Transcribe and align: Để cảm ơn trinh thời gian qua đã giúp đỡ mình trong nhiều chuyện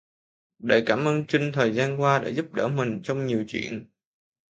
Để 0.59 0.83
cảm 0.85 1.05
ơn 1.07 1.25
trinh 1.27 1.51
thời 1.53 1.75
gian 1.75 2.01
qua 2.01 2.19
đã 2.19 2.29
giúp 2.29 2.53
đỡ 2.53 2.67
mình 2.67 3.01
trong 3.03 3.25
nhiều 3.27 3.45
chuyện 3.47 3.89